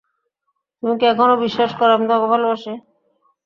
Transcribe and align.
তুমি 0.83 0.93
কি 0.99 1.05
এখনো 1.09 1.33
বিশ্বাস 1.43 1.71
করো 1.79 1.91
আমি 1.93 2.05
তোমাকে 2.09 2.27
ভালোবাসি? 2.33 2.71